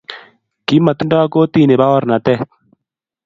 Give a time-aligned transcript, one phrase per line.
[0.65, 2.39] kimatindo kortini baorenattet